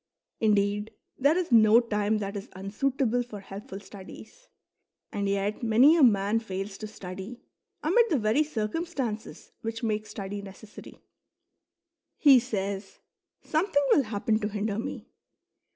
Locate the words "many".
5.61-5.95